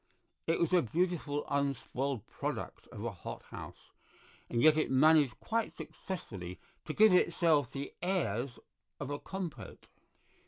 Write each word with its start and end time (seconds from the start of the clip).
It 0.47 0.59
was 0.59 0.73
a 0.73 0.81
beautiful 0.81 1.45
unspoiled 1.47 2.25
product 2.25 2.87
of 2.87 3.05
a 3.05 3.11
hothouse, 3.11 3.91
and 4.49 4.59
yet 4.59 4.75
it 4.75 4.89
managed 4.89 5.39
quite 5.39 5.77
successfully 5.77 6.59
to 6.85 6.93
give 6.93 7.13
itself 7.13 7.71
the 7.71 7.93
airs 8.01 8.57
of 8.99 9.11
a 9.11 9.19
compote. 9.19 9.85